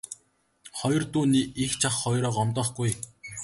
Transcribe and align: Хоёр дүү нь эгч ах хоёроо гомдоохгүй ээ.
Хоёр 0.79 1.03
дүү 1.13 1.25
нь 1.29 1.37
эгч 1.63 1.81
ах 1.89 1.95
хоёроо 2.01 2.31
гомдоохгүй 2.37 2.87
ээ. 2.89 2.95